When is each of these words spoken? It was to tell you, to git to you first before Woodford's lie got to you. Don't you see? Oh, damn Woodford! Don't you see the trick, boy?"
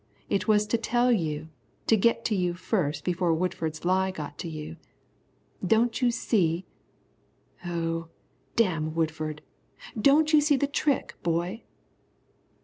It 0.31 0.47
was 0.47 0.65
to 0.65 0.79
tell 0.79 1.11
you, 1.11 1.49
to 1.85 1.95
git 1.95 2.25
to 2.25 2.35
you 2.35 2.55
first 2.55 3.03
before 3.03 3.35
Woodford's 3.35 3.85
lie 3.85 4.09
got 4.09 4.35
to 4.39 4.49
you. 4.49 4.77
Don't 5.63 6.01
you 6.01 6.09
see? 6.09 6.65
Oh, 7.63 8.07
damn 8.55 8.95
Woodford! 8.95 9.43
Don't 10.01 10.33
you 10.33 10.41
see 10.41 10.55
the 10.55 10.65
trick, 10.65 11.13
boy?" 11.21 11.61